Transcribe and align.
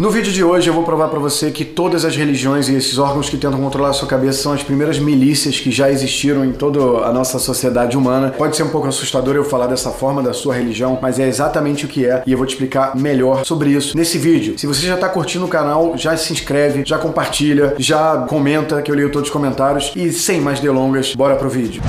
No 0.00 0.08
vídeo 0.08 0.32
de 0.32 0.42
hoje 0.42 0.66
eu 0.66 0.72
vou 0.72 0.82
provar 0.82 1.08
pra 1.08 1.18
você 1.18 1.50
que 1.50 1.62
todas 1.62 2.06
as 2.06 2.16
religiões 2.16 2.70
e 2.70 2.74
esses 2.74 2.96
órgãos 2.96 3.28
que 3.28 3.36
tentam 3.36 3.60
controlar 3.60 3.90
a 3.90 3.92
sua 3.92 4.08
cabeça 4.08 4.42
são 4.42 4.50
as 4.50 4.62
primeiras 4.62 4.98
milícias 4.98 5.60
que 5.60 5.70
já 5.70 5.90
existiram 5.90 6.42
em 6.42 6.52
toda 6.52 7.04
a 7.04 7.12
nossa 7.12 7.38
sociedade 7.38 7.98
humana. 7.98 8.30
Pode 8.30 8.56
ser 8.56 8.62
um 8.62 8.70
pouco 8.70 8.88
assustador 8.88 9.36
eu 9.36 9.44
falar 9.44 9.66
dessa 9.66 9.90
forma 9.90 10.22
da 10.22 10.32
sua 10.32 10.54
religião, 10.54 10.98
mas 11.02 11.18
é 11.18 11.28
exatamente 11.28 11.84
o 11.84 11.88
que 11.88 12.06
é 12.06 12.22
e 12.26 12.32
eu 12.32 12.38
vou 12.38 12.46
te 12.46 12.54
explicar 12.54 12.96
melhor 12.96 13.44
sobre 13.44 13.72
isso 13.72 13.94
nesse 13.94 14.16
vídeo. 14.16 14.58
Se 14.58 14.66
você 14.66 14.86
já 14.86 14.96
tá 14.96 15.06
curtindo 15.06 15.44
o 15.44 15.48
canal, 15.48 15.92
já 15.98 16.16
se 16.16 16.32
inscreve, 16.32 16.82
já 16.86 16.96
compartilha, 16.96 17.74
já 17.78 18.24
comenta 18.26 18.80
que 18.80 18.90
eu 18.90 18.94
leio 18.94 19.12
todos 19.12 19.28
os 19.28 19.32
comentários 19.34 19.92
e 19.94 20.10
sem 20.10 20.40
mais 20.40 20.60
delongas, 20.60 21.14
bora 21.14 21.36
pro 21.36 21.50
vídeo. 21.50 21.82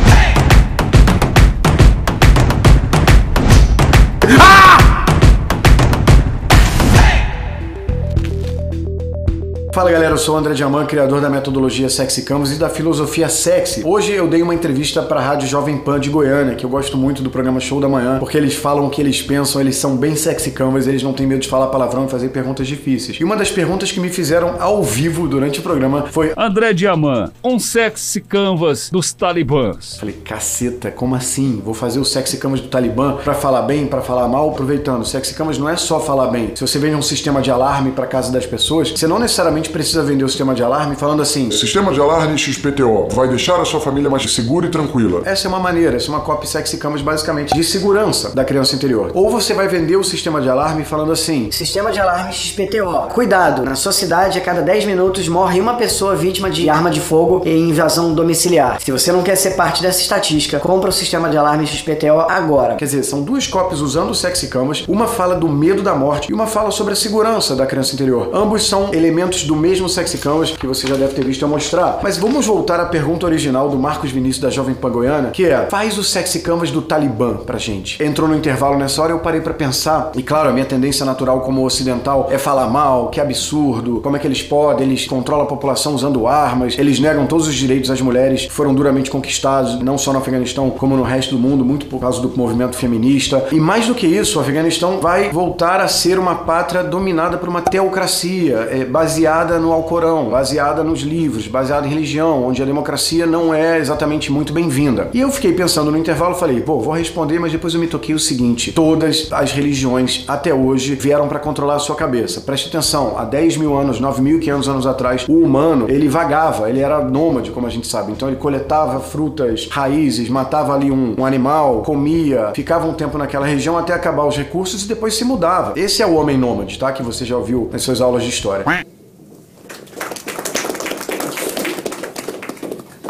Fala 9.74 9.90
galera, 9.90 10.14
eu 10.14 10.18
sou 10.18 10.36
o 10.36 10.38
André 10.38 10.54
Diamant, 10.54 10.86
criador 10.86 11.21
da 11.21 11.30
metodologia 11.30 11.88
Sexy 11.88 12.24
Canvas 12.24 12.52
e 12.52 12.60
da 12.60 12.68
filosofia 12.70 13.29
sexy. 13.29 13.82
Hoje 13.86 14.12
eu 14.12 14.28
dei 14.28 14.42
uma 14.42 14.54
entrevista 14.54 15.02
para 15.02 15.21
a 15.21 15.24
Rádio 15.24 15.48
Jovem 15.48 15.78
Pan 15.78 15.98
de 15.98 16.10
Goiânia, 16.10 16.56
que 16.56 16.66
eu 16.66 16.70
gosto 16.70 16.98
muito 16.98 17.24
do 17.24 17.29
programa 17.29 17.57
Show 17.62 17.79
da 17.79 17.88
Manhã, 17.88 18.20
porque 18.20 18.38
eles 18.38 18.54
falam 18.54 18.88
o 18.88 18.89
que 18.89 19.00
eles 19.00 19.21
pensam, 19.21 19.62
eles 19.62 19.78
são 19.78 19.96
bem 19.96 20.14
sexy 20.14 20.52
canvas, 20.52 20.88
eles 20.88 21.02
não 21.02 21.14
têm 21.14 21.26
medo 21.26 21.39
de 21.39 21.48
falar 21.48 21.68
palavrão 21.68 22.06
e 22.06 22.10
fazer 22.10 22.29
perguntas 22.29 22.68
difíceis. 22.68 23.18
E 23.18 23.24
uma 23.24 23.38
das 23.38 23.50
perguntas 23.50 23.93
que 23.93 24.02
me 24.02 24.10
fizeram 24.10 24.57
ao 24.60 24.84
vivo 24.84 25.26
durante 25.26 25.62
o 25.62 25.64
programa 25.64 26.06
foi: 26.07 26.34
André 26.36 26.74
Diamant, 26.74 27.32
um 27.42 27.57
sexy 27.57 28.20
canvas 28.20 28.90
dos 28.90 29.14
talibãs. 29.14 29.96
Falei, 29.96 30.15
caceta, 30.15 30.92
como 30.92 31.15
assim? 31.15 31.62
Vou 31.64 31.74
fazer 31.74 32.02
o 32.02 32.06
sexy 32.06 32.36
canvas 32.36 32.59
do 32.59 32.67
Talibã 32.67 33.16
para 33.23 33.34
falar 33.34 33.62
bem, 33.62 33.88
para 33.88 34.02
falar 34.02 34.28
mal? 34.28 34.50
Aproveitando, 34.50 35.06
sexy 35.06 35.34
canvas 35.34 35.58
não 35.58 35.70
é 35.70 35.78
só 35.78 35.98
falar 35.98 36.28
bem. 36.28 36.52
Se 36.56 36.62
você 36.62 36.78
vende 36.78 36.95
um 36.95 37.02
sistema 37.02 37.42
de 37.42 37.50
alarme 37.50 37.92
para 37.92 38.06
casa 38.06 38.34
das 38.34 38.45
pessoas, 38.45 38.92
você 38.92 39.08
não 39.08 39.17
necessariamente 39.17 39.62
precisa 39.72 40.03
vender 40.03 40.23
o 40.23 40.30
sistema 40.30 40.53
de 40.53 40.64
alarme 40.64 40.95
falando 40.95 41.22
assim: 41.22 41.50
Sistema 41.52 41.92
de 41.92 42.00
alarme 42.00 42.38
XPTO 42.38 43.08
vai 43.12 43.28
deixar 43.28 43.59
a 43.59 43.66
sua 43.66 43.80
família 43.80 44.09
mais 44.09 44.32
segura 44.34 44.68
e 44.68 44.70
tranquila. 44.70 45.22
essa 45.26 45.48
é 45.48 45.50
uma 45.50 45.59
maneira, 45.59 45.98
essa 45.98 46.08
é 46.08 46.09
uma 46.09 46.22
copy 46.22 46.48
sexy 46.48 46.78
camas 46.78 47.02
basicamente 47.02 47.54
de 47.54 47.64
segurança 47.64 48.36
da 48.36 48.44
criança 48.44 48.76
interior. 48.76 49.12
Ou 49.14 49.30
você 49.30 49.54
vai 49.54 49.68
vender 49.68 49.95
o 49.95 50.04
sistema 50.04 50.42
de 50.42 50.50
alarme 50.50 50.84
falando 50.84 51.12
assim: 51.12 51.50
Sistema 51.52 51.92
de 51.92 52.00
alarme 52.00 52.34
XPTO. 52.34 53.10
Cuidado, 53.14 53.64
na 53.64 53.76
sua 53.76 53.92
cidade, 53.92 54.38
a 54.38 54.42
cada 54.42 54.62
10 54.62 54.86
minutos 54.86 55.28
morre 55.28 55.60
uma 55.60 55.76
pessoa 55.76 56.16
vítima 56.16 56.50
de 56.50 56.70
arma 56.70 56.90
de 56.90 57.00
fogo 57.00 57.42
em 57.45 57.70
invasão 57.70 58.14
domiciliar. 58.14 58.80
Se 58.82 58.92
você 58.92 59.12
não 59.12 59.23
quer 59.23 59.36
ser 59.36 59.52
parte 59.52 59.82
dessa 59.82 60.02
estatística, 60.02 60.60
compra 60.60 60.90
o 60.90 60.94
sistema 60.94 61.30
de 61.30 61.38
alarme 61.38 61.66
XPTO 61.66 62.20
agora. 62.30 62.76
Quer 62.76 62.86
dizer, 62.86 63.04
são 63.04 63.22
duas 63.22 63.48
copies 63.48 63.80
usando 63.80 64.12
o 64.12 64.16
sexy 64.16 64.48
camas, 64.48 64.84
uma 64.88 65.08
fala 65.08 65.36
do 65.36 65.48
medo 65.48 65.82
da 65.82 65.95
morte 65.95 66.32
e 66.32 66.34
uma 66.34 66.48
fala 66.48 66.72
sobre 66.72 66.94
a 66.94 66.95
segurança 66.95 67.56
da 67.56 67.66
criança 67.66 67.94
interior. 67.94 68.30
Ambos 68.34 68.67
são 68.67 68.94
elementos 68.94 69.44
do 69.52 69.56
mesmo 69.58 69.90
sexy 69.90 70.18
canvas 70.18 70.52
que 70.52 70.66
você 70.66 70.88
já 70.88 70.96
deve 70.96 71.14
ter 71.14 71.26
visto 71.26 71.42
eu 71.42 71.48
mostrar. 71.50 72.00
Mas 72.02 72.18
vamos 72.18 72.46
voltar 72.46 72.80
à 72.80 72.86
pergunta 72.86 73.26
original 73.26 73.68
do 73.68 73.78
Marcos 73.78 74.10
Vinícius 74.10 74.40
da 74.40 74.50
Jovem 74.50 74.74
Pan 74.74 74.90
Goiana, 74.90 75.32
que 75.32 75.46
é: 75.46 75.68
faz 75.70 75.98
o 75.98 76.04
sexy 76.06 76.40
canvas 76.40 76.72
do 76.72 76.82
Talibã 76.82 77.36
pra 77.36 77.58
gente. 77.58 78.02
Entrou 78.02 78.30
no 78.30 78.36
intervalo 78.36 78.78
nessa 78.78 79.02
hora, 79.02 79.12
eu 79.12 79.20
parei 79.20 79.42
para 79.42 79.54
pensar, 79.54 80.14
e 80.16 80.24
claro, 80.24 80.48
a 80.48 80.54
minha 80.54 80.66
tendência 80.66 81.06
natural 81.06 81.42
como 81.42 81.66
ocidental 81.66 82.30
é 82.32 82.38
falar 82.38 82.68
mal, 82.68 83.10
que 83.10 83.20
absurdo, 83.20 84.00
como 84.00 84.16
é 84.16 84.20
que 84.20 84.26
eles 84.26 84.42
podem, 84.42 84.88
eles 84.88 85.06
controlam 85.06 85.44
a 85.44 85.50
população 85.50 85.96
usando 85.96 86.26
armas, 86.26 86.80
eles 86.80 86.98
negam 86.98 87.28
todos 87.28 87.46
os 87.46 87.56
direitos 87.56 87.92
às 87.92 88.00
mulheres 88.00 88.48
foram 88.50 88.74
duramente 88.74 89.12
conquistados, 89.12 89.82
não 89.82 89.98
só 89.98 90.14
no 90.14 90.20
Afeganistão, 90.20 90.70
como 90.70 90.96
no 90.96 91.04
resto 91.04 91.36
do 91.36 91.42
mundo, 91.42 91.66
muito 91.66 91.88
por 91.88 92.00
causa 92.00 92.22
do 92.22 92.32
movimento 92.38 92.78
feminista. 92.78 93.48
E 93.52 93.60
mais 93.60 93.86
do 93.86 93.94
que 93.94 94.08
isso, 94.08 94.40
o 94.40 94.42
Afeganistão 94.42 95.00
vai 95.02 95.30
voltar 95.30 95.82
a 95.82 95.90
ser 95.90 96.18
uma 96.18 96.36
pátria 96.36 96.84
dominada 96.84 97.38
por 97.38 97.50
uma 97.50 97.62
teocracia, 97.62 98.70
é, 98.72 98.86
baseada 98.86 99.41
no 99.42 99.72
Alcorão, 99.73 100.30
baseada 100.30 100.84
nos 100.84 101.02
livros, 101.02 101.47
baseada 101.47 101.88
em 101.88 101.89
religião, 101.89 102.44
onde 102.45 102.61
a 102.61 102.66
democracia 102.66 103.25
não 103.25 103.53
é 103.53 103.80
exatamente 103.80 104.31
muito 104.31 104.53
bem-vinda. 104.53 105.09
E 105.14 105.20
eu 105.20 105.31
fiquei 105.31 105.53
pensando 105.53 105.92
no 105.92 105.98
intervalo, 105.98 106.36
falei, 106.36 106.61
pô, 106.61 106.80
vou 106.80 106.93
responder, 106.93 107.39
mas 107.39 107.52
depois 107.52 107.73
eu 107.73 107.80
me 107.80 107.88
toquei 107.88 108.14
o 108.14 108.20
seguinte: 108.20 108.71
todas 108.71 109.27
as 109.32 109.52
religiões 109.52 110.23
até 110.27 110.54
hoje 110.54 110.95
vieram 110.95 111.27
para 111.27 111.39
controlar 111.39 111.76
a 111.76 111.80
sua 111.80 111.95
cabeça. 111.95 112.42
Preste 112.42 112.70
atenção, 112.70 113.16
há 113.17 113.26
10 113.26 113.58
mil 113.58 113.77
anos, 113.77 113.99
9.500 113.99 114.67
anos 114.67 114.88
atrás, 114.88 115.26
o 115.27 115.33
humano 115.33 115.87
ele 115.89 116.08
vagava, 116.08 116.70
ele 116.70 116.80
era 116.80 117.04
nômade, 117.04 117.52
como 117.52 117.67
a 117.67 117.70
gente 117.70 117.87
sabe. 117.87 118.11
Então 118.11 118.27
ele 118.27 118.37
coletava 118.37 118.99
frutas, 118.99 119.67
raízes, 119.71 120.30
matava 120.30 120.73
ali 120.73 120.92
um, 120.92 121.16
um 121.17 121.26
animal, 121.26 121.82
comia, 121.82 122.52
ficava 122.54 122.87
um 122.87 122.93
tempo 122.93 123.17
naquela 123.17 123.45
região 123.45 123.77
até 123.77 123.93
acabar 123.93 124.26
os 124.26 124.37
recursos 124.37 124.83
e 124.83 124.87
depois 124.87 125.16
se 125.16 125.26
mudava. 125.26 125.73
Esse 125.76 126.02
é 126.02 126.05
o 126.05 126.14
homem 126.16 126.37
nômade, 126.37 126.77
tá? 126.77 126.92
Que 126.92 127.02
você 127.02 127.26
já 127.26 127.37
ouviu 127.37 127.70
nas 127.71 127.82
suas 127.82 128.01
aulas 128.01 128.23
de 128.23 128.29
história. 128.29 128.66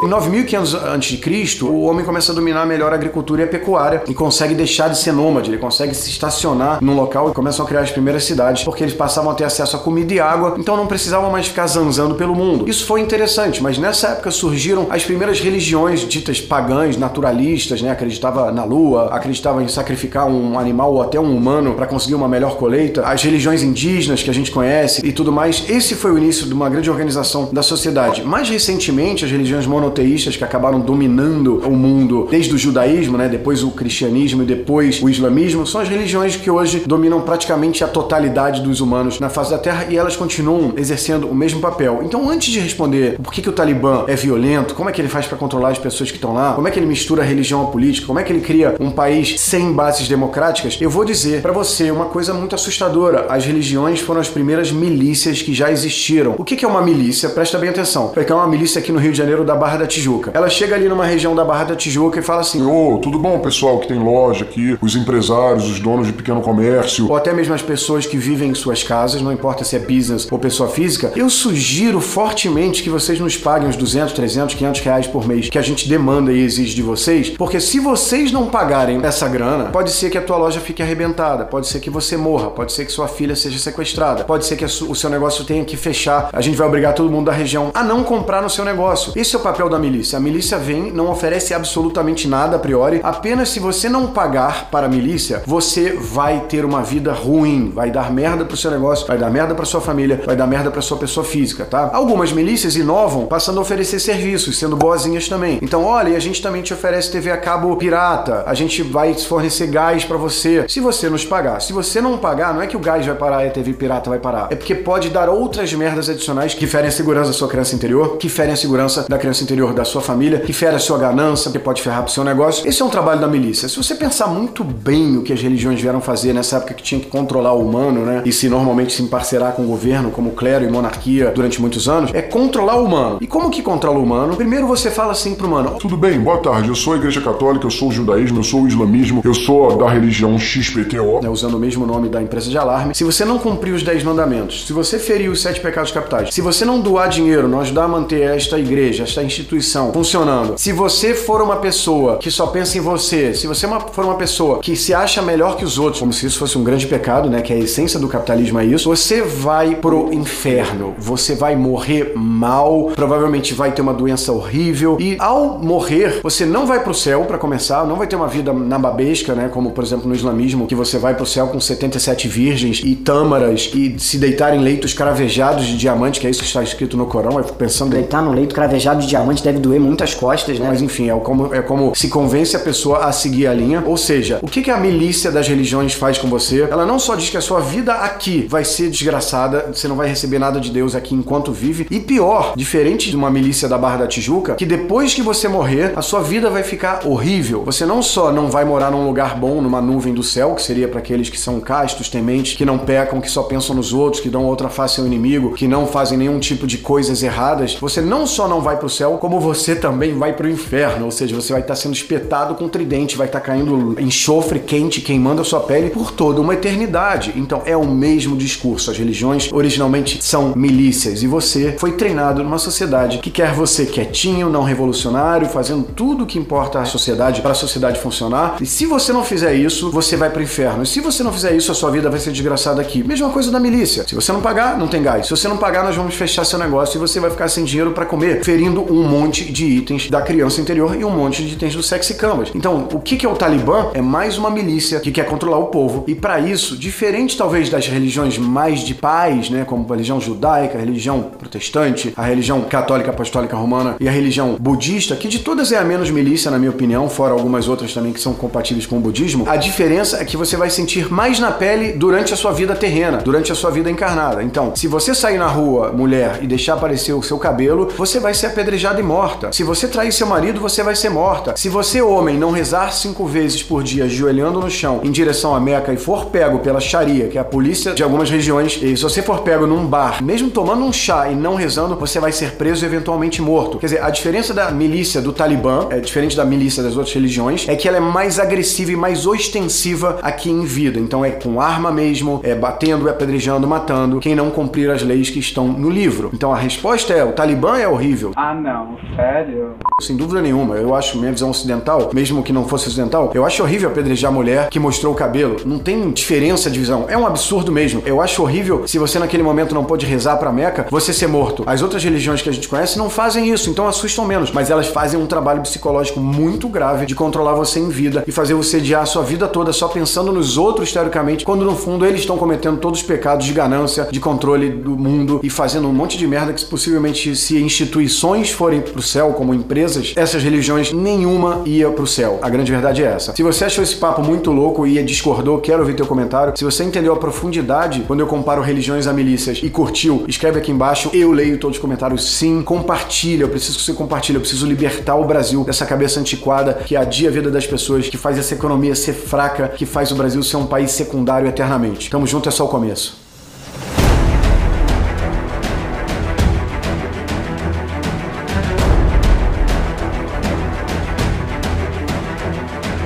Em 0.03 0.07
9500 0.07 0.73
a.C., 0.73 1.63
o 1.63 1.83
homem 1.83 2.03
começa 2.03 2.31
a 2.31 2.35
dominar 2.35 2.65
melhor 2.65 2.91
a 2.91 2.95
agricultura 2.95 3.43
e 3.43 3.45
a 3.45 3.47
pecuária 3.47 4.01
e 4.07 4.15
consegue 4.15 4.55
deixar 4.55 4.87
de 4.87 4.97
ser 4.97 5.11
nômade, 5.11 5.51
ele 5.51 5.59
consegue 5.59 5.93
se 5.93 6.09
estacionar 6.09 6.79
num 6.81 6.95
local 6.95 7.29
e 7.29 7.33
começam 7.35 7.63
a 7.63 7.67
criar 7.67 7.81
as 7.81 7.91
primeiras 7.91 8.23
cidades, 8.23 8.63
porque 8.63 8.83
eles 8.83 8.95
passavam 8.95 9.29
a 9.29 9.35
ter 9.35 9.43
acesso 9.43 9.75
a 9.75 9.79
comida 9.79 10.11
e 10.11 10.19
água, 10.19 10.55
então 10.57 10.75
não 10.75 10.87
precisavam 10.87 11.29
mais 11.29 11.45
ficar 11.45 11.67
zanzando 11.67 12.15
pelo 12.15 12.33
mundo. 12.33 12.67
Isso 12.67 12.87
foi 12.87 12.99
interessante, 12.99 13.61
mas 13.61 13.77
nessa 13.77 14.07
época 14.07 14.31
surgiram 14.31 14.87
as 14.89 15.03
primeiras 15.03 15.39
religiões 15.39 15.99
ditas 15.99 16.41
pagãs, 16.41 16.97
naturalistas, 16.97 17.79
né? 17.83 17.91
Acreditava 17.91 18.51
na 18.51 18.63
lua, 18.63 19.09
acreditava 19.13 19.61
em 19.61 19.67
sacrificar 19.67 20.25
um 20.25 20.57
animal 20.57 20.95
ou 20.95 21.03
até 21.03 21.19
um 21.19 21.37
humano 21.37 21.75
para 21.75 21.85
conseguir 21.85 22.15
uma 22.15 22.27
melhor 22.27 22.57
colheita, 22.57 23.05
as 23.05 23.21
religiões 23.21 23.61
indígenas 23.61 24.23
que 24.23 24.31
a 24.31 24.33
gente 24.33 24.49
conhece 24.49 25.05
e 25.05 25.11
tudo 25.13 25.31
mais. 25.31 25.69
Esse 25.69 25.93
foi 25.93 26.11
o 26.11 26.17
início 26.17 26.47
de 26.47 26.53
uma 26.55 26.71
grande 26.71 26.89
organização 26.89 27.49
da 27.53 27.61
sociedade. 27.61 28.23
Mais 28.23 28.49
recentemente, 28.49 29.23
as 29.23 29.29
religiões 29.29 29.67
monoteístas 29.67 29.90
monoteístas 29.91 30.37
que 30.37 30.43
acabaram 30.43 30.79
dominando 30.79 31.57
o 31.65 31.71
mundo 31.71 32.27
desde 32.31 32.55
o 32.55 32.57
judaísmo, 32.57 33.17
né, 33.17 33.27
depois 33.27 33.61
o 33.61 33.71
cristianismo 33.71 34.43
e 34.43 34.45
depois 34.45 35.01
o 35.01 35.09
islamismo, 35.09 35.67
são 35.67 35.81
as 35.81 35.89
religiões 35.89 36.35
que 36.35 36.49
hoje 36.49 36.83
dominam 36.85 37.21
praticamente 37.21 37.83
a 37.83 37.87
totalidade 37.87 38.61
dos 38.61 38.79
humanos 38.79 39.19
na 39.19 39.29
face 39.29 39.51
da 39.51 39.57
Terra 39.57 39.87
e 39.89 39.97
elas 39.97 40.15
continuam 40.15 40.73
exercendo 40.77 41.27
o 41.27 41.35
mesmo 41.35 41.59
papel. 41.59 42.01
Então, 42.03 42.29
antes 42.29 42.51
de 42.51 42.59
responder 42.59 43.17
por 43.21 43.33
que, 43.33 43.41
que 43.41 43.49
o 43.49 43.51
Talibã 43.51 44.05
é 44.07 44.15
violento, 44.15 44.73
como 44.73 44.89
é 44.89 44.93
que 44.93 45.01
ele 45.01 45.09
faz 45.09 45.27
para 45.27 45.37
controlar 45.37 45.69
as 45.69 45.77
pessoas 45.77 46.09
que 46.09 46.17
estão 46.17 46.33
lá, 46.33 46.53
como 46.53 46.67
é 46.67 46.71
que 46.71 46.79
ele 46.79 46.85
mistura 46.85 47.21
a 47.21 47.25
religião 47.25 47.61
à 47.61 47.65
política, 47.65 48.07
como 48.07 48.19
é 48.19 48.23
que 48.23 48.31
ele 48.31 48.41
cria 48.41 48.75
um 48.79 48.89
país 48.89 49.39
sem 49.39 49.73
bases 49.73 50.07
democráticas, 50.07 50.77
eu 50.79 50.89
vou 50.89 51.03
dizer 51.03 51.41
para 51.41 51.51
você 51.51 51.91
uma 51.91 52.05
coisa 52.05 52.33
muito 52.33 52.55
assustadora. 52.55 53.25
As 53.29 53.45
religiões 53.45 53.99
foram 53.99 54.21
as 54.21 54.29
primeiras 54.29 54.71
milícias 54.71 55.41
que 55.41 55.53
já 55.53 55.71
existiram. 55.71 56.35
O 56.37 56.43
que, 56.43 56.55
que 56.55 56.65
é 56.65 56.67
uma 56.67 56.81
milícia? 56.81 57.29
Presta 57.29 57.57
bem 57.57 57.69
atenção. 57.69 58.09
Porque 58.09 58.31
é 58.31 58.35
uma 58.35 58.47
milícia 58.47 58.79
aqui 58.79 58.91
no 58.91 58.99
Rio 58.99 59.11
de 59.11 59.17
Janeiro 59.17 59.43
da 59.43 59.55
Barra 59.55 59.80
da 59.81 59.87
Tijuca. 59.87 60.31
Ela 60.33 60.49
chega 60.49 60.75
ali 60.75 60.87
numa 60.87 61.05
região 61.05 61.35
da 61.35 61.43
Barra 61.43 61.65
da 61.65 61.75
Tijuca 61.75 62.19
e 62.19 62.21
fala 62.21 62.41
assim: 62.41 62.65
Ô, 62.65 62.99
tudo 62.99 63.19
bom, 63.19 63.39
pessoal 63.39 63.79
que 63.79 63.87
tem 63.87 63.99
loja 63.99 64.45
aqui, 64.45 64.77
os 64.81 64.95
empresários, 64.95 65.69
os 65.69 65.79
donos 65.79 66.07
de 66.07 66.13
pequeno 66.13 66.41
comércio. 66.41 67.09
ou 67.09 67.15
até 67.15 67.33
mesmo 67.33 67.53
as 67.53 67.61
pessoas 67.61 68.05
que 68.05 68.17
vivem 68.17 68.49
em 68.49 68.55
suas 68.55 68.83
casas, 68.83 69.21
não 69.21 69.31
importa 69.31 69.63
se 69.63 69.75
é 69.75 69.79
business 69.79 70.27
ou 70.31 70.39
pessoa 70.39 70.69
física, 70.69 71.11
eu 71.15 71.29
sugiro 71.29 71.99
fortemente 71.99 72.83
que 72.83 72.89
vocês 72.89 73.19
nos 73.19 73.37
paguem 73.37 73.69
os 73.69 73.75
200, 73.75 74.13
300, 74.13 74.55
500 74.55 74.81
reais 74.81 75.07
por 75.07 75.27
mês 75.27 75.49
que 75.49 75.57
a 75.57 75.61
gente 75.61 75.87
demanda 75.87 76.31
e 76.31 76.39
exige 76.39 76.75
de 76.75 76.81
vocês, 76.81 77.29
porque 77.29 77.59
se 77.59 77.79
vocês 77.79 78.31
não 78.31 78.47
pagarem 78.47 78.99
essa 79.03 79.27
grana, 79.27 79.65
pode 79.65 79.91
ser 79.91 80.09
que 80.09 80.17
a 80.17 80.21
tua 80.21 80.37
loja 80.37 80.59
fique 80.59 80.81
arrebentada, 80.81 81.45
pode 81.45 81.67
ser 81.67 81.79
que 81.79 81.89
você 81.89 82.15
morra, 82.17 82.49
pode 82.49 82.71
ser 82.73 82.85
que 82.85 82.91
sua 82.91 83.07
filha 83.07 83.35
seja 83.35 83.57
sequestrada, 83.59 84.23
pode 84.23 84.45
ser 84.45 84.55
que 84.55 84.65
o 84.65 84.95
seu 84.95 85.09
negócio 85.09 85.43
tenha 85.45 85.65
que 85.65 85.75
fechar, 85.75 86.29
a 86.31 86.41
gente 86.41 86.55
vai 86.55 86.67
obrigar 86.67 86.93
todo 86.93 87.09
mundo 87.09 87.25
da 87.25 87.31
região 87.31 87.71
a 87.73 87.83
não 87.83 88.03
comprar 88.03 88.41
no 88.41 88.49
seu 88.49 88.63
negócio. 88.63 89.13
Esse 89.15 89.35
é 89.35 89.39
o 89.39 89.41
papel 89.41 89.69
da 89.71 89.79
milícia. 89.79 90.17
A 90.17 90.21
milícia 90.21 90.57
vem, 90.57 90.91
não 90.91 91.09
oferece 91.09 91.53
absolutamente 91.53 92.27
nada 92.27 92.55
a 92.55 92.59
priori, 92.59 92.99
apenas 93.03 93.49
se 93.49 93.59
você 93.59 93.89
não 93.89 94.07
pagar 94.07 94.69
para 94.69 94.85
a 94.85 94.89
milícia, 94.89 95.41
você 95.45 95.91
vai 95.93 96.41
ter 96.41 96.65
uma 96.65 96.81
vida 96.81 97.11
ruim, 97.11 97.71
vai 97.73 97.89
dar 97.91 98.11
merda 98.11 98.45
pro 98.45 98.57
seu 98.57 98.69
negócio, 98.71 99.07
vai 99.07 99.17
dar 99.17 99.29
merda 99.29 99.55
pra 99.55 99.65
sua 99.65 99.81
família, 99.81 100.21
vai 100.25 100.35
dar 100.35 100.47
merda 100.47 100.69
pra 100.69 100.81
sua 100.81 100.97
pessoa 100.97 101.25
física, 101.25 101.65
tá? 101.65 101.89
Algumas 101.93 102.31
milícias 102.31 102.75
inovam 102.75 103.25
passando 103.25 103.57
a 103.59 103.61
oferecer 103.61 103.99
serviços, 103.99 104.57
sendo 104.57 104.75
boazinhas 104.75 105.27
também. 105.27 105.59
Então, 105.61 105.83
olha, 105.83 106.15
a 106.15 106.19
gente 106.19 106.41
também 106.41 106.61
te 106.61 106.73
oferece 106.73 107.11
TV 107.11 107.31
a 107.31 107.37
cabo 107.37 107.75
pirata, 107.75 108.43
a 108.45 108.53
gente 108.53 108.81
vai 108.83 109.13
fornecer 109.13 109.67
gás 109.67 110.03
pra 110.03 110.17
você, 110.17 110.65
se 110.67 110.79
você 110.79 111.09
nos 111.09 111.25
pagar. 111.25 111.61
Se 111.61 111.73
você 111.73 112.01
não 112.01 112.17
pagar, 112.17 112.53
não 112.53 112.61
é 112.61 112.67
que 112.67 112.77
o 112.77 112.79
gás 112.79 113.05
vai 113.05 113.15
parar 113.15 113.45
e 113.45 113.47
a 113.47 113.51
TV 113.51 113.73
pirata 113.73 114.09
vai 114.09 114.19
parar, 114.19 114.47
é 114.51 114.55
porque 114.55 114.75
pode 114.75 115.09
dar 115.09 115.29
outras 115.29 115.73
merdas 115.73 116.09
adicionais 116.09 116.53
que 116.53 116.67
ferem 116.67 116.89
a 116.89 116.91
segurança 116.91 117.27
da 117.27 117.33
sua 117.33 117.47
criança 117.47 117.75
interior, 117.75 118.17
que 118.17 118.29
ferem 118.29 118.53
a 118.53 118.57
segurança 118.57 119.05
da 119.07 119.17
criança 119.17 119.43
interior 119.43 119.60
Senhor 119.61 119.73
da 119.75 119.85
sua 119.85 120.01
família, 120.01 120.39
que 120.39 120.51
fere 120.51 120.75
a 120.75 120.79
sua 120.79 120.97
ganância, 120.97 121.51
que 121.51 121.59
pode 121.59 121.83
ferrar 121.83 122.01
pro 122.01 122.11
seu 122.11 122.23
negócio. 122.23 122.67
Esse 122.67 122.81
é 122.81 122.85
um 122.85 122.89
trabalho 122.89 123.21
da 123.21 123.27
milícia. 123.27 123.69
Se 123.69 123.77
você 123.77 123.93
pensar 123.93 124.25
muito 124.25 124.63
bem 124.63 125.17
o 125.17 125.21
que 125.21 125.31
as 125.31 125.39
religiões 125.39 125.79
vieram 125.79 126.01
fazer 126.01 126.33
nessa 126.33 126.57
época 126.57 126.73
que 126.73 126.81
tinha 126.81 126.99
que 126.99 127.05
controlar 127.05 127.53
o 127.53 127.63
humano, 127.63 128.03
né? 128.03 128.23
E 128.25 128.31
se 128.31 128.49
normalmente 128.49 128.91
se 128.91 129.03
emparcerar 129.03 129.53
com 129.53 129.61
o 129.61 129.67
governo, 129.67 130.09
como 130.09 130.31
clero 130.31 130.65
e 130.65 130.71
monarquia 130.71 131.31
durante 131.35 131.61
muitos 131.61 131.87
anos, 131.87 132.11
é 132.11 132.23
controlar 132.23 132.77
o 132.77 132.85
humano. 132.85 133.19
E 133.21 133.27
como 133.27 133.51
que 133.51 133.61
controla 133.61 133.99
o 133.99 134.03
humano? 134.03 134.35
Primeiro 134.35 134.65
você 134.65 134.89
fala 134.89 135.11
assim 135.11 135.35
pro 135.35 135.45
humano: 135.45 135.77
Tudo 135.79 135.95
bem, 135.95 136.19
boa 136.19 136.39
tarde. 136.39 136.69
Eu 136.69 136.75
sou 136.75 136.93
a 136.93 136.97
Igreja 136.97 137.21
Católica, 137.21 137.67
eu 137.67 137.71
sou 137.71 137.89
o 137.89 137.91
judaísmo, 137.91 138.39
eu 138.39 138.43
sou 138.43 138.63
o 138.63 138.67
islamismo, 138.67 139.21
eu 139.23 139.33
sou 139.35 139.77
da 139.77 139.87
religião 139.87 140.39
XPTO. 140.39 141.21
né, 141.21 141.29
usando 141.29 141.53
o 141.53 141.59
mesmo 141.59 141.85
nome 141.85 142.09
da 142.09 142.19
empresa 142.19 142.49
de 142.49 142.57
alarme, 142.57 142.95
se 142.95 143.03
você 143.03 143.23
não 143.23 143.37
cumprir 143.37 143.75
os 143.75 143.83
10 143.83 144.03
mandamentos, 144.03 144.65
se 144.65 144.73
você 144.73 144.97
ferir 144.97 145.29
os 145.29 145.39
sete 145.39 145.59
pecados 145.59 145.91
capitais, 145.91 146.33
se 146.33 146.41
você 146.41 146.65
não 146.65 146.81
doar 146.81 147.09
dinheiro, 147.09 147.47
não 147.47 147.59
ajudar 147.61 147.83
a 147.83 147.87
manter 147.87 148.21
esta 148.21 148.57
igreja, 148.57 149.03
esta 149.03 149.21
instituição 149.21 149.50
funcionando, 149.93 150.53
se 150.57 150.71
você 150.71 151.13
for 151.13 151.41
uma 151.41 151.57
pessoa 151.57 152.17
que 152.17 152.31
só 152.31 152.47
pensa 152.47 152.77
em 152.77 152.81
você, 152.81 153.33
se 153.33 153.47
você 153.47 153.65
uma- 153.65 153.79
for 153.79 154.05
uma 154.05 154.15
pessoa 154.15 154.59
que 154.59 154.75
se 154.75 154.93
acha 154.93 155.21
melhor 155.21 155.57
que 155.57 155.65
os 155.65 155.77
outros, 155.77 155.99
como 155.99 156.13
se 156.13 156.25
isso 156.25 156.39
fosse 156.39 156.57
um 156.57 156.63
grande 156.63 156.87
pecado, 156.87 157.29
né, 157.29 157.41
que 157.41 157.51
a 157.53 157.57
essência 157.57 157.99
do 157.99 158.07
capitalismo 158.07 158.59
é 158.59 158.65
isso, 158.65 158.89
você 158.89 159.21
vai 159.21 159.75
pro 159.75 160.13
inferno, 160.13 160.93
você 160.97 161.35
vai 161.35 161.55
morrer 161.55 162.13
mal, 162.15 162.91
provavelmente 162.95 163.53
vai 163.53 163.71
ter 163.71 163.81
uma 163.81 163.93
doença 163.93 164.31
horrível 164.31 164.97
e 164.99 165.15
ao 165.19 165.59
morrer, 165.59 166.19
você 166.23 166.45
não 166.45 166.65
vai 166.65 166.83
pro 166.83 166.93
céu 166.93 167.25
para 167.25 167.37
começar, 167.37 167.85
não 167.85 167.95
vai 167.95 168.07
ter 168.07 168.15
uma 168.15 168.27
vida 168.27 168.51
nababesca, 168.53 169.33
né, 169.35 169.49
como 169.51 169.71
por 169.71 169.83
exemplo 169.83 170.07
no 170.07 170.15
islamismo, 170.15 170.67
que 170.67 170.75
você 170.75 170.97
vai 170.97 171.13
pro 171.15 171.25
céu 171.25 171.47
com 171.47 171.59
77 171.59 172.27
virgens 172.27 172.81
e 172.83 172.95
tâmaras 172.95 173.69
e 173.73 173.95
se 173.99 174.17
deitar 174.17 174.55
em 174.55 174.59
leitos 174.59 174.93
cravejados 174.93 175.65
de 175.65 175.77
diamante, 175.77 176.19
que 176.19 176.27
é 176.27 176.29
isso 176.29 176.41
que 176.41 176.47
está 176.47 176.63
escrito 176.63 176.95
no 176.97 177.05
Corão, 177.05 177.37
eu 177.37 177.43
fico 177.43 177.57
pensando 177.57 177.91
Deitar 177.91 178.21
no 178.23 178.31
leito 178.31 178.55
cravejado 178.55 179.01
de 179.01 179.07
diamante 179.07 179.40
deve 179.41 179.59
doer 179.59 179.79
muitas 179.79 180.13
costas, 180.13 180.59
né? 180.59 180.67
mas 180.67 180.81
enfim, 180.81 181.09
é 181.09 181.19
como, 181.19 181.53
é 181.53 181.61
como 181.61 181.93
se 181.95 182.09
convence 182.09 182.55
a 182.55 182.59
pessoa 182.59 183.05
a 183.05 183.11
seguir 183.11 183.47
a 183.47 183.53
linha. 183.53 183.83
Ou 183.85 183.97
seja, 183.97 184.39
o 184.41 184.47
que, 184.47 184.61
que 184.61 184.71
a 184.71 184.77
milícia 184.77 185.31
das 185.31 185.47
religiões 185.47 185.93
faz 185.93 186.17
com 186.17 186.27
você? 186.27 186.67
Ela 186.69 186.85
não 186.85 186.99
só 186.99 187.15
diz 187.15 187.29
que 187.29 187.37
a 187.37 187.41
sua 187.41 187.59
vida 187.59 187.93
aqui 187.93 188.45
vai 188.49 188.63
ser 188.63 188.89
desgraçada, 188.89 189.71
você 189.73 189.87
não 189.87 189.95
vai 189.95 190.07
receber 190.07 190.39
nada 190.39 190.59
de 190.59 190.69
Deus 190.69 190.95
aqui 190.95 191.15
enquanto 191.15 191.51
vive. 191.51 191.87
E 191.89 191.99
pior, 191.99 192.53
diferente 192.55 193.09
de 193.09 193.15
uma 193.15 193.29
milícia 193.29 193.67
da 193.67 193.77
Barra 193.77 193.97
da 193.97 194.07
Tijuca, 194.07 194.55
que 194.55 194.65
depois 194.65 195.13
que 195.13 195.21
você 195.21 195.47
morrer, 195.47 195.93
a 195.95 196.01
sua 196.01 196.21
vida 196.21 196.49
vai 196.49 196.63
ficar 196.63 197.01
horrível. 197.05 197.63
Você 197.65 197.85
não 197.85 198.01
só 198.01 198.31
não 198.31 198.49
vai 198.49 198.65
morar 198.65 198.91
num 198.91 199.05
lugar 199.05 199.37
bom, 199.37 199.61
numa 199.61 199.81
nuvem 199.81 200.13
do 200.13 200.23
céu, 200.23 200.55
que 200.55 200.61
seria 200.61 200.87
para 200.87 200.99
aqueles 200.99 201.29
que 201.29 201.39
são 201.39 201.59
castos, 201.59 202.09
tementes, 202.09 202.55
que 202.55 202.65
não 202.65 202.77
pecam, 202.77 203.21
que 203.21 203.29
só 203.29 203.43
pensam 203.43 203.75
nos 203.75 203.93
outros, 203.93 204.21
que 204.21 204.29
dão 204.29 204.45
outra 204.45 204.69
face 204.69 204.99
ao 204.99 205.07
inimigo, 205.07 205.53
que 205.53 205.67
não 205.67 205.87
fazem 205.87 206.17
nenhum 206.17 206.39
tipo 206.39 206.67
de 206.67 206.77
coisas 206.77 207.23
erradas. 207.23 207.75
Você 207.75 208.01
não 208.01 208.25
só 208.27 208.47
não 208.47 208.61
vai 208.61 208.77
pro 208.77 208.89
céu, 208.89 209.17
como 209.21 209.39
você 209.39 209.75
também 209.75 210.17
vai 210.17 210.33
pro 210.33 210.49
inferno. 210.49 211.05
Ou 211.05 211.11
seja, 211.11 211.35
você 211.35 211.53
vai 211.53 211.61
estar 211.61 211.75
sendo 211.75 211.93
espetado 211.93 212.55
com 212.55 212.67
tridente, 212.67 213.15
vai 213.15 213.27
estar 213.27 213.39
caindo 213.39 213.95
enxofre 214.01 214.57
quente, 214.57 214.99
queimando 214.99 215.43
a 215.43 215.45
sua 215.45 215.59
pele 215.59 215.91
por 215.91 216.11
toda 216.11 216.41
uma 216.41 216.55
eternidade. 216.55 217.31
Então 217.35 217.61
é 217.63 217.77
o 217.77 217.85
mesmo 217.85 218.35
discurso. 218.35 218.89
As 218.89 218.97
religiões 218.97 219.47
originalmente 219.53 220.17
são 220.23 220.53
milícias 220.55 221.21
e 221.21 221.27
você 221.27 221.75
foi 221.77 221.91
treinado 221.91 222.43
numa 222.43 222.57
sociedade 222.57 223.19
que 223.19 223.29
quer 223.29 223.53
você 223.53 223.85
quietinho, 223.85 224.49
não 224.49 224.63
revolucionário, 224.63 225.47
fazendo 225.47 225.83
tudo 225.83 226.23
o 226.23 226.25
que 226.25 226.39
importa 226.39 226.79
à 226.79 226.85
sociedade 226.85 227.41
para 227.41 227.51
a 227.51 227.55
sociedade 227.55 227.99
funcionar. 227.99 228.57
E 228.59 228.65
se 228.65 228.87
você 228.87 229.13
não 229.13 229.23
fizer 229.23 229.53
isso, 229.53 229.91
você 229.91 230.17
vai 230.17 230.31
pro 230.31 230.41
inferno. 230.41 230.81
E 230.81 230.87
se 230.87 230.99
você 230.99 231.21
não 231.21 231.31
fizer 231.31 231.55
isso, 231.55 231.71
a 231.71 231.75
sua 231.75 231.91
vida 231.91 232.09
vai 232.09 232.19
ser 232.19 232.31
desgraçada 232.31 232.81
aqui. 232.81 233.03
Mesma 233.03 233.29
coisa 233.29 233.51
da 233.51 233.59
milícia. 233.59 234.03
Se 234.07 234.15
você 234.15 234.31
não 234.31 234.41
pagar, 234.41 234.79
não 234.79 234.87
tem 234.87 235.03
gás. 235.03 235.27
Se 235.27 235.29
você 235.29 235.47
não 235.47 235.57
pagar, 235.57 235.83
nós 235.83 235.95
vamos 235.95 236.15
fechar 236.15 236.43
seu 236.43 236.57
negócio 236.57 236.97
e 236.97 236.99
você 236.99 237.19
vai 237.19 237.29
ficar 237.29 237.49
sem 237.49 237.63
dinheiro 237.63 237.91
para 237.91 238.07
comer, 238.07 238.43
ferindo 238.43 238.81
um 238.91 239.10
monte 239.11 239.51
de 239.51 239.65
itens 239.65 240.09
da 240.09 240.21
criança 240.21 240.61
interior 240.61 240.95
e 240.97 241.03
um 241.03 241.09
monte 241.09 241.43
de 241.43 241.53
itens 241.53 241.75
do 241.75 241.83
sexy 241.83 242.15
canvas. 242.15 242.49
Então, 242.55 242.87
o 242.93 242.99
que 242.99 243.25
é 243.25 243.29
o 243.29 243.35
Talibã? 243.35 243.91
É 243.93 244.01
mais 244.01 244.37
uma 244.37 244.49
milícia 244.49 245.01
que 245.01 245.11
quer 245.11 245.25
controlar 245.25 245.57
o 245.57 245.67
povo. 245.67 246.05
E 246.07 246.15
para 246.15 246.39
isso, 246.39 246.77
diferente 246.77 247.35
talvez 247.37 247.69
das 247.69 247.87
religiões 247.87 248.37
mais 248.37 248.79
de 248.79 248.95
paz, 248.95 249.49
né, 249.49 249.65
como 249.65 249.85
a 249.89 249.93
religião 249.93 250.21
judaica, 250.21 250.77
a 250.77 250.79
religião 250.79 251.23
protestante, 251.37 252.13
a 252.15 252.23
religião 252.23 252.61
católica 252.61 253.11
apostólica 253.11 253.55
romana 253.57 253.97
e 253.99 254.07
a 254.07 254.11
religião 254.11 254.55
budista, 254.59 255.15
que 255.15 255.27
de 255.27 255.39
todas 255.39 255.71
é 255.71 255.77
a 255.77 255.83
menos 255.83 256.09
milícia, 256.09 256.49
na 256.49 256.57
minha 256.57 256.71
opinião, 256.71 257.09
fora 257.09 257.33
algumas 257.33 257.67
outras 257.67 257.93
também 257.93 258.13
que 258.13 258.21
são 258.21 258.33
compatíveis 258.33 258.85
com 258.85 258.97
o 258.97 259.01
budismo, 259.01 259.43
a 259.47 259.57
diferença 259.57 260.17
é 260.21 260.25
que 260.25 260.37
você 260.37 260.55
vai 260.55 260.69
sentir 260.69 261.11
mais 261.11 261.39
na 261.39 261.51
pele 261.51 261.93
durante 261.93 262.33
a 262.33 262.37
sua 262.37 262.51
vida 262.53 262.75
terrena, 262.75 263.17
durante 263.17 263.51
a 263.51 263.55
sua 263.55 263.71
vida 263.71 263.89
encarnada. 263.91 264.41
Então, 264.41 264.73
se 264.75 264.87
você 264.87 265.13
sair 265.13 265.37
na 265.37 265.47
rua, 265.47 265.91
mulher, 265.91 266.39
e 266.41 266.47
deixar 266.47 266.75
aparecer 266.75 267.13
o 267.13 267.21
seu 267.21 267.37
cabelo, 267.37 267.89
você 267.97 268.19
vai 268.19 268.33
ser 268.33 268.47
apedrejada 268.47 269.00
e 269.01 269.03
morta. 269.03 269.51
Se 269.51 269.63
você 269.63 269.87
trair 269.87 270.13
seu 270.13 270.27
marido, 270.27 270.61
você 270.61 270.81
vai 270.83 270.95
ser 270.95 271.09
morta. 271.09 271.55
Se 271.57 271.67
você, 271.67 272.01
homem, 272.01 272.37
não 272.37 272.51
rezar 272.51 272.91
cinco 272.93 273.25
vezes 273.25 273.61
por 273.61 273.83
dia, 273.83 274.05
ajoelhando 274.05 274.59
no 274.59 274.69
chão, 274.69 275.01
em 275.03 275.11
direção 275.11 275.55
à 275.55 275.59
Meca 275.59 275.91
e 275.91 275.97
for 275.97 276.27
pego 276.27 276.59
pela 276.59 276.79
Sharia, 276.79 277.27
que 277.27 277.37
é 277.37 277.41
a 277.41 277.45
polícia 277.45 277.93
de 277.93 278.03
algumas 278.03 278.29
regiões, 278.29 278.79
e 278.81 278.95
se 278.95 279.03
você 279.03 279.21
for 279.21 279.41
pego 279.41 279.67
num 279.67 279.85
bar, 279.85 280.23
mesmo 280.23 280.49
tomando 280.49 280.83
um 280.83 280.93
chá 280.93 281.29
e 281.29 281.35
não 281.35 281.55
rezando, 281.55 281.95
você 281.95 282.19
vai 282.19 282.31
ser 282.31 282.51
preso 282.51 282.85
e 282.85 282.87
eventualmente 282.87 283.41
morto. 283.41 283.77
Quer 283.79 283.87
dizer, 283.87 284.03
a 284.03 284.09
diferença 284.09 284.53
da 284.53 284.71
milícia 284.71 285.21
do 285.21 285.33
Talibã, 285.33 285.87
é 285.89 285.99
diferente 285.99 286.37
da 286.37 286.45
milícia 286.45 286.83
das 286.83 286.95
outras 286.95 287.13
religiões, 287.13 287.67
é 287.67 287.75
que 287.75 287.87
ela 287.87 287.97
é 287.97 288.01
mais 288.01 288.39
agressiva 288.39 288.91
e 288.91 288.95
mais 288.95 289.25
ostensiva 289.25 290.19
aqui 290.21 290.49
em 290.49 290.63
vida. 290.63 290.99
Então 290.99 291.25
é 291.25 291.31
com 291.31 291.59
arma 291.59 291.91
mesmo, 291.91 292.39
é 292.43 292.53
batendo, 292.53 293.07
é 293.07 293.11
apedrejando, 293.11 293.67
matando 293.67 294.19
quem 294.19 294.35
não 294.35 294.51
cumprir 294.51 294.89
as 294.89 295.01
leis 295.01 295.29
que 295.29 295.39
estão 295.39 295.67
no 295.67 295.89
livro. 295.89 296.29
Então 296.33 296.53
a 296.53 296.57
resposta 296.57 297.13
é: 297.13 297.23
o 297.23 297.31
Talibã 297.31 297.77
é 297.77 297.87
horrível. 297.87 298.31
Ah, 298.35 298.53
não, 298.53 298.90
sério? 299.15 299.75
Sem 300.01 300.15
dúvida 300.15 300.41
nenhuma, 300.41 300.75
eu 300.75 300.95
acho, 300.95 301.17
minha 301.17 301.31
visão 301.31 301.49
ocidental, 301.49 302.09
mesmo 302.13 302.43
que 302.43 302.51
não 302.51 302.67
fosse 302.67 302.87
ocidental, 302.87 303.31
eu 303.33 303.45
acho 303.45 303.61
horrível 303.63 303.89
apedrejar 303.89 304.31
a 304.31 304.33
mulher 304.33 304.69
que 304.69 304.79
mostrou 304.79 305.13
o 305.13 305.15
cabelo. 305.15 305.57
Não 305.65 305.79
tem 305.79 306.11
diferença 306.11 306.69
de 306.69 306.79
visão. 306.79 307.05
É 307.07 307.17
um 307.17 307.25
absurdo 307.25 307.71
mesmo. 307.71 308.01
Eu 308.05 308.21
acho 308.21 308.41
horrível 308.41 308.87
se 308.87 308.97
você 308.97 309.19
naquele 309.19 309.43
momento 309.43 309.75
não 309.75 309.83
pôde 309.83 310.05
rezar 310.05 310.37
pra 310.37 310.51
Meca, 310.51 310.87
você 310.89 311.13
ser 311.13 311.27
morto. 311.27 311.63
As 311.65 311.81
outras 311.81 312.03
religiões 312.03 312.41
que 312.41 312.49
a 312.49 312.53
gente 312.53 312.67
conhece 312.67 312.97
não 312.97 313.09
fazem 313.09 313.49
isso, 313.49 313.69
então 313.69 313.87
assustam 313.87 314.25
menos. 314.25 314.51
Mas 314.51 314.69
elas 314.69 314.87
fazem 314.87 315.19
um 315.19 315.27
trabalho 315.27 315.61
psicológico 315.61 316.19
muito 316.19 316.67
grave 316.67 317.05
de 317.05 317.15
controlar 317.15 317.53
você 317.53 317.79
em 317.79 317.89
vida 317.89 318.23
e 318.27 318.31
fazer 318.31 318.53
você 318.53 318.77
adiar 318.77 319.03
a 319.03 319.05
sua 319.05 319.23
vida 319.23 319.47
toda 319.47 319.71
só 319.71 319.87
pensando 319.87 320.31
nos 320.31 320.57
outros, 320.57 320.91
teoricamente, 320.91 321.45
quando 321.45 321.63
no 321.63 321.75
fundo 321.75 322.05
eles 322.05 322.21
estão 322.21 322.37
cometendo 322.37 322.77
todos 322.77 323.01
os 323.01 323.05
pecados 323.05 323.45
de 323.45 323.53
ganância, 323.53 324.07
de 324.11 324.19
controle 324.19 324.69
do 324.69 324.97
mundo 324.97 325.39
e 325.43 325.49
fazendo 325.49 325.87
um 325.87 325.93
monte 325.93 326.17
de 326.17 326.27
merda 326.27 326.53
que 326.53 326.65
possivelmente 326.65 327.35
se 327.35 327.61
instituições 327.61 328.51
forem 328.51 328.80
pro 328.81 329.01
céu 329.01 329.33
como 329.33 329.53
empresas, 329.53 330.13
essas 330.15 330.43
religiões 330.43 330.91
nenhuma 330.91 331.61
ia 331.65 331.89
pro 331.89 332.07
céu. 332.07 332.39
A 332.41 332.49
grande 332.49 332.71
verdade 332.71 333.03
é 333.03 333.07
essa. 333.07 333.35
Se 333.35 333.43
você 333.43 333.65
achou 333.65 333.83
esse 333.83 333.95
papo 333.95 334.21
muito 334.21 334.51
louco 334.51 334.85
e 334.87 335.01
discordou, 335.03 335.59
quero 335.59 335.79
ouvir 335.79 335.95
teu 335.95 336.05
comentário. 336.05 336.53
Se 336.55 336.63
você 336.63 336.83
entendeu 336.83 337.13
a 337.13 337.17
profundidade 337.17 338.03
quando 338.07 338.19
eu 338.19 338.27
comparo 338.27 338.61
religiões 338.61 339.07
a 339.07 339.13
milícias 339.13 339.59
e 339.63 339.69
curtiu, 339.69 340.25
escreve 340.27 340.59
aqui 340.59 340.71
embaixo. 340.71 341.09
Eu 341.13 341.31
leio 341.31 341.57
todos 341.57 341.77
os 341.77 341.81
comentários 341.81 342.37
sim. 342.37 342.61
Compartilha, 342.61 343.43
eu 343.43 343.49
preciso 343.49 343.77
que 343.77 343.83
você 343.83 343.93
compartilhe. 343.93 344.37
Eu 344.37 344.41
preciso 344.41 344.65
libertar 344.65 345.15
o 345.15 345.25
Brasil 345.25 345.63
dessa 345.63 345.85
cabeça 345.85 346.19
antiquada 346.19 346.73
que 346.73 346.95
adia 346.95 347.29
a 347.29 347.31
vida 347.31 347.49
das 347.49 347.67
pessoas, 347.67 348.09
que 348.09 348.17
faz 348.17 348.37
essa 348.37 348.53
economia 348.53 348.95
ser 348.95 349.13
fraca, 349.13 349.69
que 349.69 349.85
faz 349.85 350.11
o 350.11 350.15
Brasil 350.15 350.41
ser 350.43 350.57
um 350.57 350.65
país 350.65 350.91
secundário 350.91 351.47
eternamente. 351.47 352.09
Tamo 352.09 352.27
junto, 352.27 352.47
é 352.49 352.51
só 352.51 352.65
o 352.65 352.67
começo. 352.67 353.30